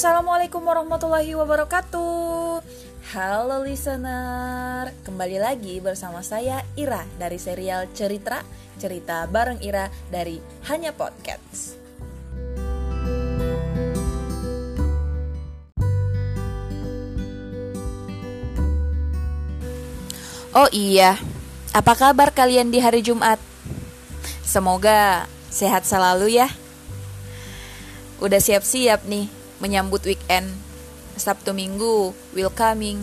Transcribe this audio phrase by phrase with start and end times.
[0.00, 2.64] Assalamualaikum warahmatullahi wabarakatuh.
[3.12, 4.96] Halo listener.
[5.04, 8.40] Kembali lagi bersama saya Ira Dari serial Cerita
[8.80, 10.40] Cerita bareng Ira dari
[10.72, 11.76] Hanya Podcast.
[20.56, 21.20] Oh iya
[21.76, 23.36] Apa kabar kalian di hari Jumat?
[24.48, 26.48] Semoga sehat selalu ya.
[28.24, 30.50] Udah siap-siap nih menyambut weekend.
[31.20, 32.96] Sabtu Minggu will coming.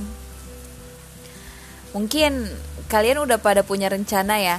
[1.94, 2.50] Mungkin
[2.90, 4.58] kalian udah pada punya rencana ya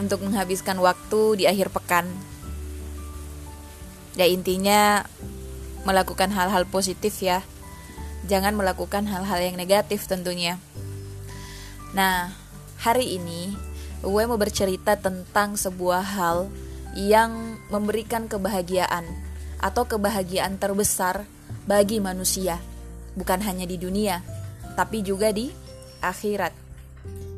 [0.00, 2.08] untuk menghabiskan waktu di akhir pekan.
[4.16, 5.06] Ya intinya
[5.84, 7.44] melakukan hal-hal positif ya.
[8.26, 10.58] Jangan melakukan hal-hal yang negatif tentunya.
[11.94, 12.34] Nah,
[12.80, 13.54] hari ini
[14.02, 16.50] gue mau bercerita tentang sebuah hal
[16.98, 19.27] yang memberikan kebahagiaan
[19.58, 21.26] atau kebahagiaan terbesar
[21.66, 22.62] bagi manusia,
[23.18, 24.22] bukan hanya di dunia,
[24.78, 25.50] tapi juga di
[26.00, 26.54] akhirat.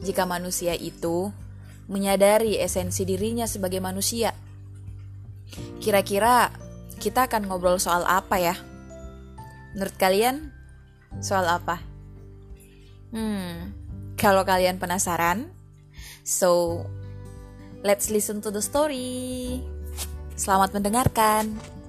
[0.05, 1.33] Jika manusia itu
[1.91, 4.33] menyadari esensi dirinya sebagai manusia,
[5.83, 6.53] kira-kira
[7.01, 8.55] kita akan ngobrol soal apa ya?
[9.75, 10.53] Menurut kalian,
[11.25, 11.81] soal apa?
[13.11, 13.75] Hmm,
[14.15, 15.51] kalau kalian penasaran,
[16.23, 16.85] so
[17.83, 19.59] let's listen to the story.
[20.37, 21.80] Selamat mendengarkan.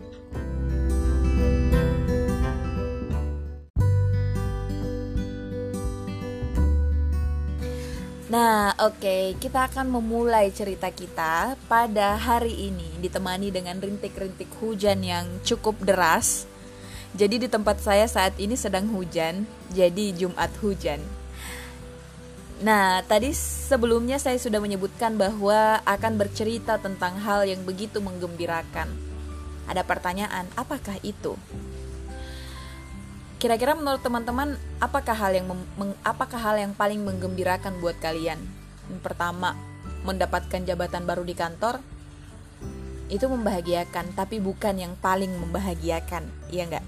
[8.32, 15.04] Nah, oke, okay, kita akan memulai cerita kita pada hari ini ditemani dengan rintik-rintik hujan
[15.04, 16.48] yang cukup deras.
[17.12, 19.44] Jadi di tempat saya saat ini sedang hujan,
[19.76, 21.04] jadi Jumat hujan.
[22.64, 28.88] Nah, tadi sebelumnya saya sudah menyebutkan bahwa akan bercerita tentang hal yang begitu menggembirakan.
[29.68, 31.36] Ada pertanyaan, apakah itu?
[33.42, 38.38] Kira-kira menurut teman-teman apakah hal yang meng, apakah hal yang paling menggembirakan buat kalian?
[38.86, 39.58] Yang pertama,
[40.06, 41.82] mendapatkan jabatan baru di kantor
[43.10, 46.86] itu membahagiakan, tapi bukan yang paling membahagiakan, iya nggak?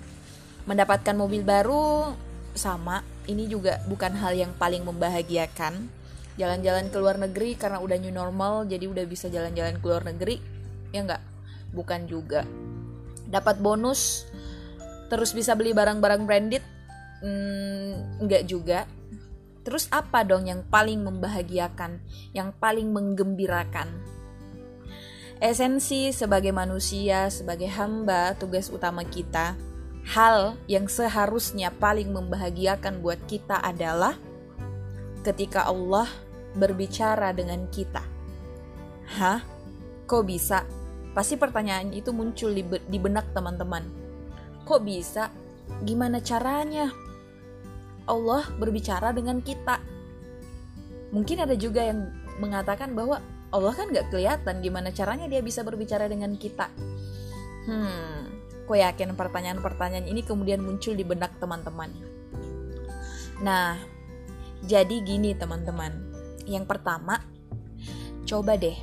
[0.70, 2.14] Mendapatkan mobil baru
[2.54, 5.90] sama, ini juga bukan hal yang paling membahagiakan.
[6.38, 10.38] Jalan-jalan ke luar negeri karena udah new normal, jadi udah bisa jalan-jalan ke luar negeri,
[10.94, 11.24] ya nggak?
[11.74, 12.46] Bukan juga.
[13.26, 14.30] Dapat bonus
[15.14, 16.66] terus bisa beli barang-barang branded?
[17.22, 18.90] Hmm, juga.
[19.62, 22.02] Terus apa dong yang paling membahagiakan
[22.34, 23.94] yang paling menggembirakan?
[25.38, 29.54] Esensi sebagai manusia sebagai hamba tugas utama kita.
[30.04, 34.18] Hal yang seharusnya paling membahagiakan buat kita adalah
[35.24, 36.10] ketika Allah
[36.58, 38.02] berbicara dengan kita.
[39.16, 39.40] Hah?
[40.10, 40.68] Kok bisa?
[41.16, 44.03] Pasti pertanyaan itu muncul di benak teman-teman
[44.64, 45.28] Kok bisa?
[45.84, 46.92] Gimana caranya?
[48.08, 49.80] Allah berbicara dengan kita.
[51.16, 52.10] Mungkin ada juga yang
[52.42, 53.22] mengatakan bahwa
[53.54, 56.74] Allah kan gak kelihatan gimana caranya dia bisa berbicara dengan kita.
[57.70, 58.28] Hmm,
[58.66, 61.94] kok yakin pertanyaan-pertanyaan ini kemudian muncul di benak teman-teman.
[63.46, 63.78] Nah,
[64.66, 65.92] jadi gini teman-teman.
[66.50, 67.24] Yang pertama,
[68.26, 68.76] coba deh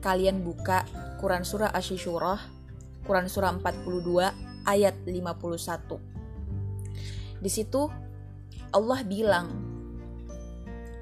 [0.00, 0.86] kalian buka
[1.20, 2.40] Quran Surah Asyishurah,
[3.04, 7.42] Quran Surah 42 ayat 51.
[7.42, 7.90] Di situ
[8.72, 9.48] Allah bilang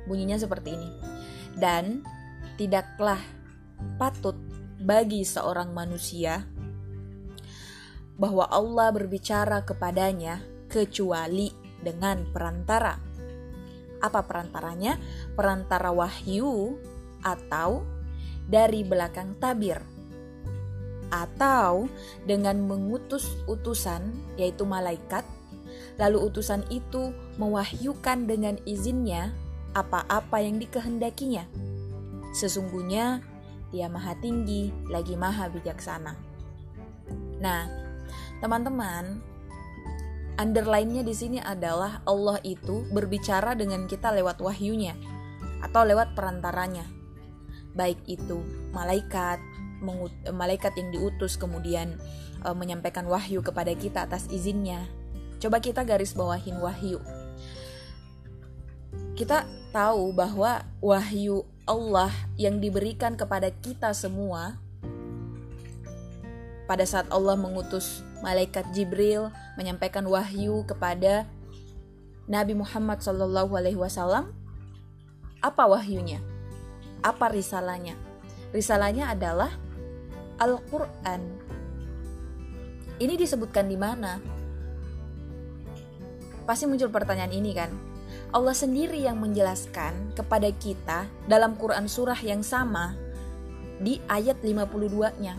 [0.09, 0.91] bunyinya seperti ini.
[1.55, 2.03] Dan
[2.57, 3.21] tidaklah
[3.97, 4.37] patut
[4.81, 6.45] bagi seorang manusia
[8.21, 11.49] bahwa Allah berbicara kepadanya kecuali
[11.81, 13.01] dengan perantara.
[14.01, 14.97] Apa perantaranya?
[15.37, 16.77] Perantara wahyu
[17.21, 17.85] atau
[18.49, 20.00] dari belakang tabir
[21.11, 21.91] atau
[22.25, 25.27] dengan mengutus utusan, yaitu malaikat,
[25.99, 29.35] lalu utusan itu mewahyukan dengan izinnya
[29.75, 31.47] apa-apa yang dikehendakinya.
[32.35, 33.23] Sesungguhnya
[33.71, 36.15] dia maha tinggi lagi maha bijaksana.
[37.39, 37.67] Nah,
[38.43, 39.23] teman-teman,
[40.39, 44.95] underline-nya di sini adalah Allah itu berbicara dengan kita lewat wahyunya
[45.63, 46.85] atau lewat perantaranya.
[47.77, 48.43] Baik itu
[48.75, 49.39] malaikat,
[50.33, 51.97] malaikat yang diutus kemudian
[52.45, 54.85] uh, menyampaikan wahyu kepada kita atas izinnya.
[55.41, 57.01] Coba kita garis bawahin wahyu.
[59.17, 64.59] Kita tahu bahwa wahyu Allah yang diberikan kepada kita semua
[66.71, 71.27] pada saat Allah mengutus malaikat Jibril menyampaikan wahyu kepada
[72.31, 74.31] Nabi Muhammad SAW,
[75.43, 76.23] apa wahyunya?
[77.03, 77.99] Apa risalahnya?
[78.55, 79.51] Risalahnya adalah
[80.41, 81.21] Al-Quran.
[83.01, 84.41] Ini disebutkan di mana?
[86.51, 87.71] pasti muncul pertanyaan ini kan.
[88.35, 92.99] Allah sendiri yang menjelaskan kepada kita dalam Quran surah yang sama
[93.79, 95.39] di ayat 52-nya.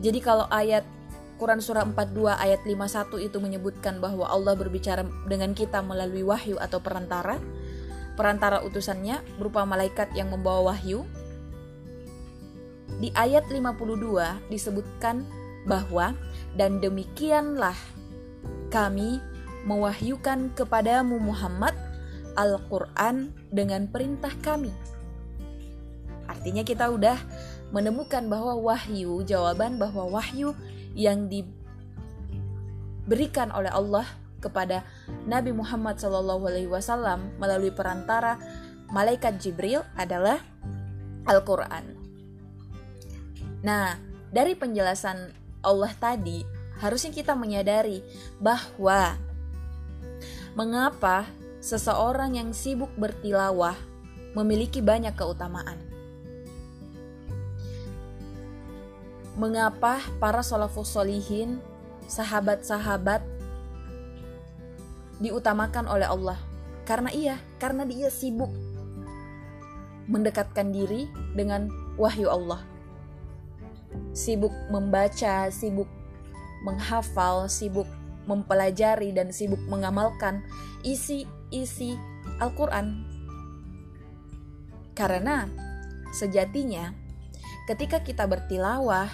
[0.00, 0.88] Jadi kalau ayat
[1.36, 6.80] Quran surah 42 ayat 51 itu menyebutkan bahwa Allah berbicara dengan kita melalui wahyu atau
[6.80, 7.36] perantara.
[8.16, 11.04] Perantara utusannya berupa malaikat yang membawa wahyu.
[12.96, 15.26] Di ayat 52 disebutkan
[15.66, 16.14] bahwa
[16.54, 17.74] dan demikianlah
[18.70, 19.18] kami
[19.66, 21.74] mewahyukan kepadamu Muhammad
[22.38, 24.70] Al-Quran dengan perintah kami.
[26.30, 27.16] Artinya kita udah
[27.74, 30.54] menemukan bahwa wahyu, jawaban bahwa wahyu
[30.94, 31.50] yang diberikan
[33.50, 34.06] oleh Allah
[34.38, 34.86] kepada
[35.26, 36.38] Nabi Muhammad SAW
[37.42, 38.38] melalui perantara
[38.92, 40.38] malaikat Jibril adalah
[41.26, 41.95] Al-Quran.
[43.64, 43.96] Nah,
[44.32, 45.32] dari penjelasan
[45.64, 46.44] Allah tadi,
[46.80, 48.04] harusnya kita menyadari
[48.40, 49.16] bahwa
[50.52, 51.28] mengapa
[51.60, 53.76] seseorang yang sibuk bertilawah
[54.36, 55.86] memiliki banyak keutamaan.
[59.36, 61.60] mengapa para salafus solihin,
[62.08, 63.20] sahabat-sahabat
[65.20, 66.40] diutamakan oleh Allah.
[66.88, 68.48] Karena iya, karena dia sibuk
[70.08, 71.06] mendekatkan diri
[71.36, 71.68] dengan
[72.00, 72.64] wahyu Allah.
[74.16, 75.88] Sibuk membaca, sibuk
[76.64, 77.86] menghafal, sibuk
[78.26, 80.42] mempelajari dan sibuk mengamalkan
[80.82, 81.94] isi-isi
[82.42, 83.06] Al-Qur'an.
[84.96, 85.46] Karena
[86.10, 86.90] sejatinya
[87.70, 89.06] ketika kita bertilawah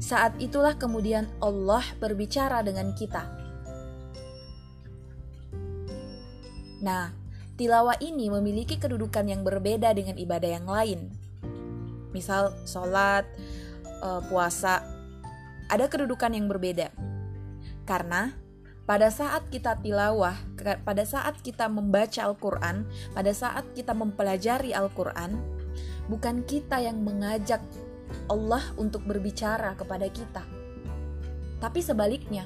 [0.00, 3.28] saat itulah kemudian Allah berbicara dengan kita.
[6.82, 7.14] Nah,
[7.54, 11.21] tilawah ini memiliki kedudukan yang berbeda dengan ibadah yang lain.
[12.12, 13.26] Misal sholat,
[14.04, 14.84] eh, puasa,
[15.72, 16.92] ada kedudukan yang berbeda.
[17.88, 18.36] Karena
[18.84, 20.36] pada saat kita tilawah,
[20.84, 22.84] pada saat kita membaca Al-Quran,
[23.16, 25.38] pada saat kita mempelajari Al-Quran,
[26.10, 27.62] bukan kita yang mengajak
[28.28, 30.44] Allah untuk berbicara kepada kita.
[31.62, 32.44] Tapi sebaliknya,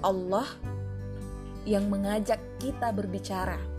[0.00, 0.46] Allah
[1.66, 3.71] yang mengajak kita berbicara.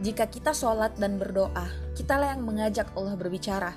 [0.00, 3.76] Jika kita sholat dan berdoa, kitalah yang mengajak Allah berbicara.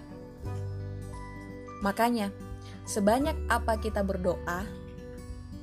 [1.84, 2.32] Makanya,
[2.88, 4.64] sebanyak apa kita berdoa,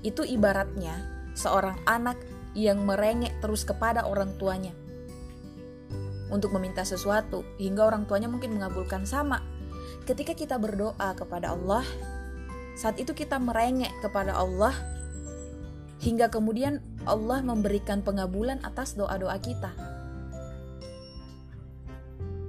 [0.05, 1.01] itu ibaratnya
[1.33, 2.21] seorang anak
[2.53, 4.77] yang merengek terus kepada orang tuanya
[6.31, 9.43] untuk meminta sesuatu hingga orang tuanya mungkin mengabulkan sama.
[10.07, 11.85] Ketika kita berdoa kepada Allah,
[12.79, 14.73] saat itu kita merengek kepada Allah
[16.01, 19.90] hingga kemudian Allah memberikan pengabulan atas doa-doa kita.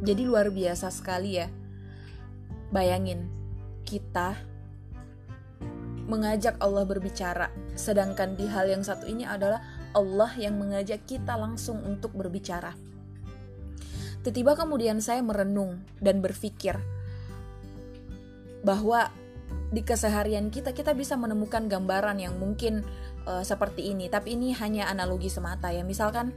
[0.01, 1.45] Jadi luar biasa sekali ya.
[2.73, 3.29] Bayangin,
[3.85, 4.33] kita
[6.09, 9.61] mengajak Allah berbicara, sedangkan di hal yang satu ini adalah
[9.93, 12.73] Allah yang mengajak kita langsung untuk berbicara.
[14.21, 16.77] Tiba-tiba kemudian saya merenung dan berpikir
[18.61, 19.09] bahwa
[19.73, 22.85] di keseharian kita kita bisa menemukan gambaran yang mungkin
[23.27, 25.81] uh, seperti ini, tapi ini hanya analogi semata ya.
[25.85, 26.33] Misalkan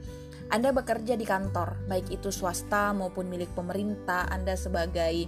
[0.53, 5.27] Anda bekerja di kantor, baik itu swasta maupun milik pemerintah, Anda sebagai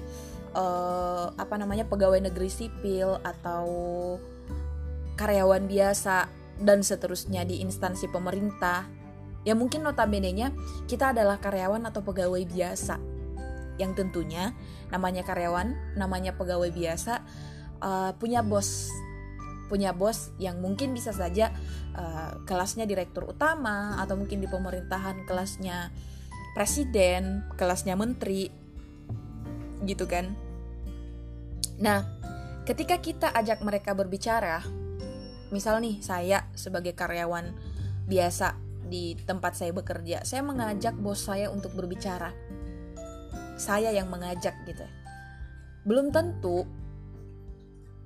[0.53, 3.67] uh, apa namanya pegawai negeri sipil atau
[5.17, 6.29] karyawan biasa
[6.61, 8.97] dan seterusnya di instansi pemerintah
[9.47, 10.51] Ya mungkin notabene-nya
[10.91, 12.99] kita adalah karyawan atau pegawai biasa.
[13.79, 14.51] Yang tentunya
[14.91, 17.23] namanya karyawan, namanya pegawai biasa
[17.79, 18.91] uh, punya bos
[19.67, 21.51] punya bos yang mungkin bisa saja
[21.95, 25.91] uh, kelasnya direktur utama atau mungkin di pemerintahan kelasnya
[26.55, 28.49] presiden, kelasnya menteri
[29.85, 30.33] gitu kan.
[31.77, 32.01] Nah,
[32.65, 34.65] ketika kita ajak mereka berbicara,
[35.53, 37.53] misal nih saya sebagai karyawan
[38.09, 38.57] biasa
[38.87, 42.33] di tempat saya bekerja, saya mengajak bos saya untuk berbicara.
[43.57, 44.85] Saya yang mengajak gitu.
[45.85, 46.65] Belum tentu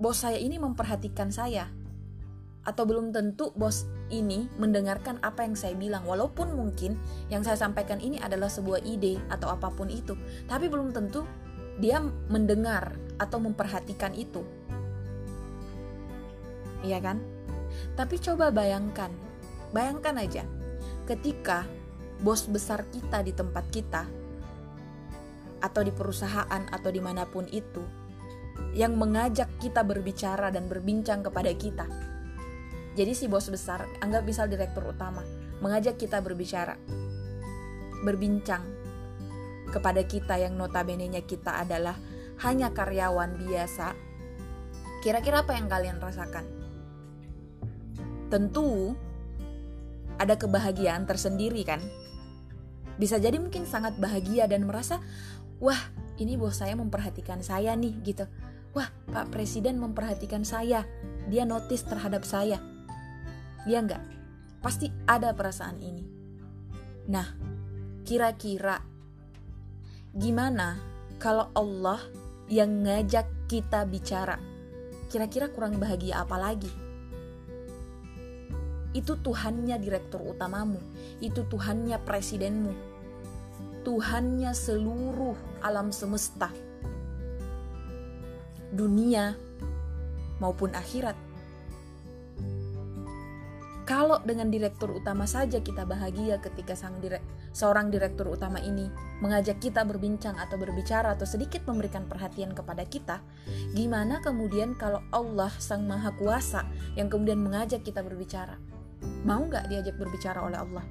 [0.01, 1.69] bos saya ini memperhatikan saya.
[2.65, 6.97] Atau belum tentu bos ini mendengarkan apa yang saya bilang walaupun mungkin
[7.29, 10.17] yang saya sampaikan ini adalah sebuah ide atau apa pun itu,
[10.49, 11.29] tapi belum tentu
[11.81, 12.01] dia
[12.33, 14.45] mendengar atau memperhatikan itu.
[16.81, 17.21] Iya kan?
[17.97, 19.13] Tapi coba bayangkan,
[19.73, 20.45] bayangkan aja
[21.05, 21.69] ketika
[22.21, 24.05] bos besar kita di tempat kita
[25.61, 28.00] atau di perusahaan atau di mana pun itu
[28.77, 31.87] yang mengajak kita berbicara dan berbincang kepada kita.
[32.95, 35.23] Jadi si bos besar, anggap misal direktur utama,
[35.63, 36.75] mengajak kita berbicara,
[38.03, 38.63] berbincang
[39.71, 41.95] kepada kita yang notabene-nya kita adalah
[42.43, 43.95] hanya karyawan biasa.
[45.01, 46.61] Kira-kira apa yang kalian rasakan?
[48.31, 48.95] tentu
[50.17, 51.83] ada kebahagiaan tersendiri kan.
[52.97, 55.03] Bisa jadi mungkin sangat bahagia dan merasa,
[55.59, 58.25] wah ini bos saya memperhatikan saya nih gitu.
[58.71, 60.87] Wah Pak Presiden memperhatikan saya,
[61.27, 62.63] dia notice terhadap saya.
[63.67, 64.03] Ya enggak?
[64.63, 66.05] Pasti ada perasaan ini.
[67.11, 67.27] Nah,
[68.07, 68.79] kira-kira
[70.15, 70.79] gimana
[71.19, 71.99] kalau Allah
[72.47, 74.39] yang ngajak kita bicara?
[75.11, 76.71] Kira-kira kurang bahagia apa lagi?
[78.95, 80.79] Itu Tuhannya direktur utamamu,
[81.23, 82.75] itu Tuhannya presidenmu,
[83.87, 86.51] Tuhannya seluruh alam semesta,
[88.71, 89.35] dunia
[90.39, 91.15] maupun akhirat.
[93.91, 98.87] Kalau dengan direktur utama saja kita bahagia ketika sang direk, seorang direktur utama ini
[99.19, 103.19] mengajak kita berbincang atau berbicara atau sedikit memberikan perhatian kepada kita,
[103.75, 108.63] gimana kemudian kalau Allah sang maha kuasa yang kemudian mengajak kita berbicara?
[109.27, 110.87] Mau nggak diajak berbicara oleh Allah?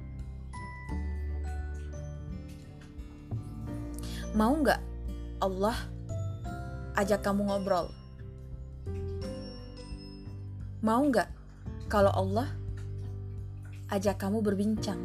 [4.36, 4.80] Mau nggak
[5.40, 5.88] Allah
[7.00, 7.88] ajak kamu ngobrol?
[10.84, 11.28] Mau nggak
[11.88, 12.48] kalau Allah
[13.88, 15.00] ajak kamu berbincang?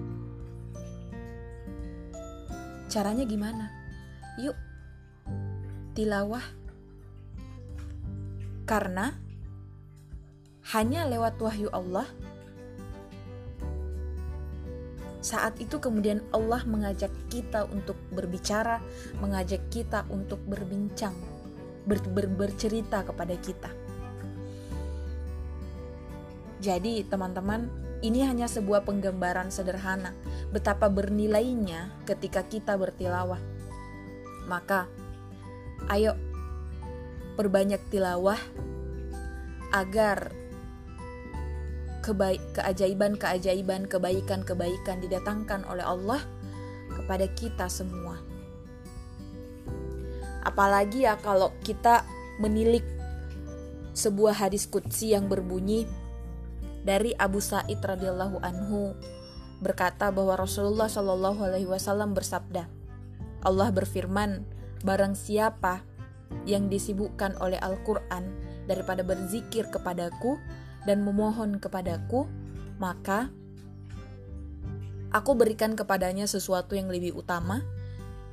[2.91, 3.71] Caranya gimana?
[4.43, 4.55] Yuk,
[5.95, 6.43] tilawah.
[8.67, 9.15] Karena
[10.75, 12.07] hanya lewat wahyu Allah
[15.25, 18.77] saat itu kemudian Allah mengajak kita untuk berbicara,
[19.17, 21.17] mengajak kita untuk berbincang,
[21.85, 23.71] ber, ber, bercerita kepada kita.
[26.59, 27.69] Jadi, teman-teman,
[28.01, 30.13] ini hanya sebuah penggambaran sederhana
[30.49, 33.39] betapa bernilainya ketika kita bertilawah.
[34.49, 34.89] Maka,
[35.89, 36.17] ayo
[37.37, 38.39] perbanyak tilawah
[39.75, 40.31] agar
[42.05, 46.21] kebaik keajaiban-keajaiban, kebaikan-kebaikan didatangkan oleh Allah
[46.93, 48.14] kepada kita semua.
[50.45, 52.05] Apalagi ya kalau kita
[52.37, 52.85] menilik
[53.97, 55.89] sebuah hadis kutsi yang berbunyi
[56.85, 58.93] dari Abu Sa'id radhiyallahu anhu
[59.63, 62.69] berkata bahwa Rasulullah shallallahu alaihi wasallam bersabda,
[63.41, 64.45] Allah berfirman,
[64.85, 65.81] barang siapa
[66.45, 68.29] yang disibukkan oleh Al-Qur'an
[68.69, 70.37] daripada berzikir kepadaku,
[70.85, 72.29] dan memohon kepadaku,
[72.77, 73.33] maka
[75.09, 77.65] aku berikan kepadanya sesuatu yang lebih utama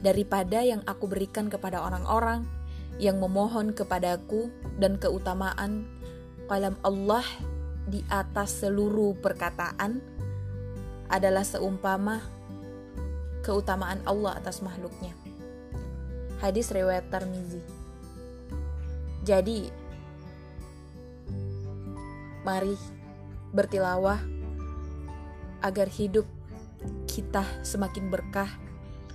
[0.02, 2.44] daripada yang aku berikan kepada orang-orang
[3.00, 5.88] yang memohon kepadaku dan keutamaan
[6.50, 7.25] kalam Allah
[7.88, 10.02] di atas seluruh perkataan
[11.09, 12.21] adalah seumpama
[13.47, 15.14] keutamaan Allah atas makhluknya.
[16.42, 17.62] Hadis riwayat Tirmizi.
[19.23, 19.82] Jadi,
[22.42, 22.75] Mari
[23.54, 24.18] bertilawah
[25.62, 26.26] agar hidup
[27.06, 28.50] kita semakin berkah.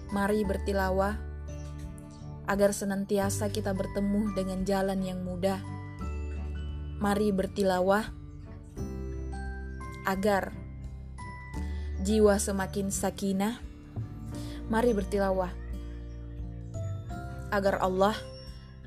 [0.08, 1.20] Mari bertilawah
[2.48, 5.60] agar senantiasa kita bertemu dengan jalan yang mudah.
[7.04, 8.08] Mari bertilawah
[10.08, 10.56] agar
[12.08, 13.60] jiwa semakin sakinah.
[14.72, 15.52] Mari bertilawah
[17.52, 18.16] agar Allah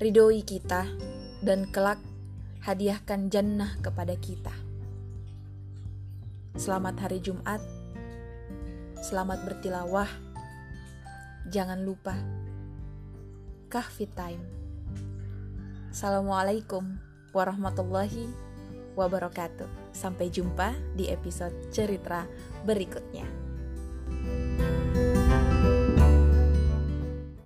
[0.01, 0.89] ridhoi kita
[1.45, 2.01] dan kelak
[2.65, 4.53] hadiahkan jannah kepada kita.
[6.57, 7.61] Selamat hari Jumat.
[9.01, 10.30] Selamat bertilawah.
[11.49, 12.13] Jangan lupa
[13.73, 14.45] kahfi time.
[15.89, 17.01] Assalamualaikum
[17.33, 18.29] warahmatullahi
[18.99, 19.95] wabarakatuh.
[19.97, 22.29] Sampai jumpa di episode cerita
[22.69, 23.40] berikutnya.